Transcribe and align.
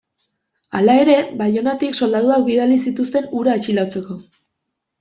Hala 0.77 0.95
ere, 1.01 1.17
Baionatik 1.41 1.99
soldaduak 2.01 2.43
bidali 2.49 2.81
zituzten 2.89 3.31
hura 3.39 3.57
atxilotzeko. 3.61 4.21